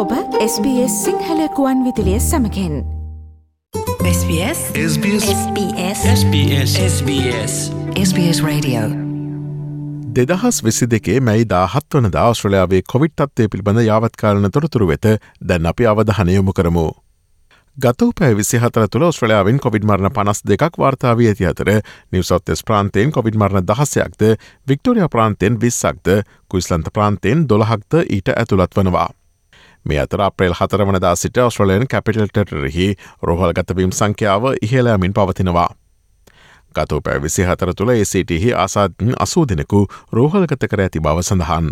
[0.00, 2.76] ඔබ SBS සිංහලකුවන් විදිලිය සමකෙන්.
[4.10, 7.54] SBS SBS SBS SBS SBS
[8.04, 8.80] SBS Radio.
[10.16, 15.04] දෙදහස් විසි දෙකේ මැයි දාහත් වන ශ්‍රලයාාවේ කොවිට් අත්තේ පිළිබඳ යාවත්කාලන තොරතුරු වෙත
[15.48, 16.86] දැන් අපි අවධහනයොමු කරමු.
[17.76, 21.74] ගත පැ විසිහතර තුළ ස්ට්‍රලයාාවෙන් කොවිඩ් මරණ පනස් දෙකක් වාර්තාාව ඇති අතර
[22.12, 24.22] නිවසොත්තෙස් ප්‍රාන්තයෙන් කොවිඩ් මරණ දහසයක්ද
[24.68, 29.10] වික්ටෝරිය ප්‍රාන්තයෙන් විස්සක්ද කුයිස්ලන්ත ප්‍රාන්තයෙන් දොළහක්ද ඊට ඇතුළත් වනවා.
[29.86, 32.88] මේ අතර අප්‍රේල් හතරවනදා සිට ඔස්ට්‍රලයන් කැපිටල්ටරෙහි
[33.22, 35.68] රොහල් ගතවීම් සංඛ්‍යාව ඉහලෑමින් පවතිනවා.
[36.74, 39.80] ගත පැ විසි හතර තුළ ඒසිටහි ආසාධන් අසූ දෙනෙකු
[40.12, 41.70] රෝහල්ගත කර ඇති බව සඳහන්.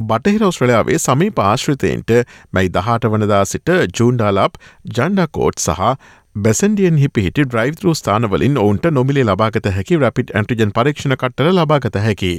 [0.00, 2.14] බටහිර ඔස්ට්‍රලයාාවේ සමී පාශ්‍රිතයන්ට
[2.52, 4.60] මැයි දහට වනදා සිට ජූන්ඩාලප්
[4.98, 5.88] ජන්ඩකෝට් සහ
[6.36, 12.32] බැසන්ඩියන් හිපිහිට ඩ්‍රයිව ස්ථානවලින් ඔවුන්ට නොමිලේ ලබාගත හැකි රැපිට් ඇන්ටිජන් පරීක්ෂණ කට්ටල ලබාගත හැකි.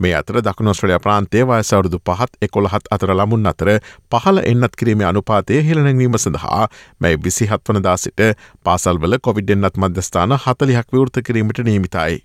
[0.00, 3.70] මේ අතර දකුණොස්ට්‍රලයා ප්‍රාන්තේ වයසවරුදු පහත් එකොළහත් අතර ලමුන් අතර
[4.10, 6.66] පහල එන්නත් කිරීම අනුපාතය හෙළනැංවීම සඳහා
[7.00, 8.26] මැයි විසිහත් වනදා සිට
[8.64, 12.22] පාසල්වල කොවිඩ්ෙන්න්නත් මධ්‍යස්ථාන හතලිහක් විවෘත කිරීමට නීමිතයි.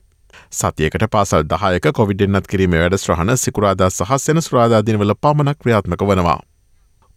[0.51, 6.39] සතියකට පාසල් දහයක කොවිඩෙන්න්නත් කිරීම වැඩ ශ්‍රහණ සිකුරාදා සහ සෙන ස්්‍රාදාදිනවල පමණක් ක්‍රියාත්මක වනවා.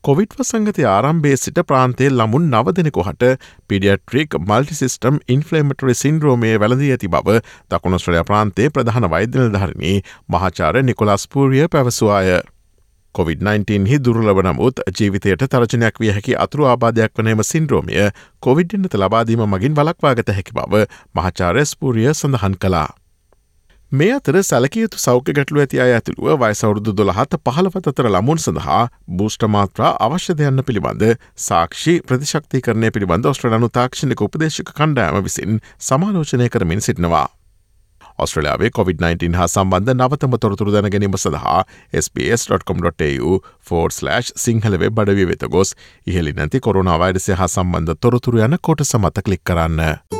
[0.05, 3.33] කොවිඩ් වසංගතය ආරම්භේ සිට ප්‍රාන්තේ ළමුන් නව දෙනෙකු හට
[3.69, 7.35] පිඩියට්‍රික් මල්ටිසිස්ටම් ඉන්ෆලේමටරි සින්ද්‍රෝමය වැලදී ඇති බව
[7.71, 12.41] දකුණස්ට්‍රලයා ප්‍රාන්තේ ප්‍රධාන වෛද්‍යල ධරණී මහාචාර නිකොලස් පූරිය පැවසවාය.
[13.15, 18.09] COොVID-19 හි දුරලබ නමුත් ජීවිතයට තරජනයක් විය හැකි අතුරු ආබාධයක් වනේම සින්ද්‍රෝමිය
[18.41, 22.89] කොවිඩ්ඩනත ලබාදීම මගින් වලක්වාගත හැකි බව මහාචාරස්පූරිය සඳහන් කලා.
[23.93, 28.83] මේ අතර සැලකයුතු සෞඛ්‍ය ගැටලු ඇති අය ඇතුළුව වයිසවුරුදු දොළහත පහළව අතර ළමුන් සඳහා
[29.19, 31.03] බූෂ්ටමාත්‍රා අවශ්‍යදයන්න පිළිබඳ
[31.47, 37.27] සාක්ෂි ප්‍රතිශක්ති කරනය පිළිබඳ ඔස්ට්‍රලනු තාක්ෂණක උපදේශක කණ්ඩෑම විසින් සමාලෝචනය කරමින් සිටිනවා.
[38.19, 41.59] ඔස්ට්‍රලයාාවේ COොVID-19 හා සම්බන්ධ නවතම තොරතුරු දැන ගැනීම සඳහා
[42.05, 45.75] SBS.com.tu ෆෝර්ස්ලෑ් සිංහල වෙබ් බඩවී වෙත ගොස්
[46.07, 50.20] ඉහලි නැති කොරුණාවයිරසය හා සම්බන්ධ තොරතුරු යන කොට සමත කලික් කරන්න.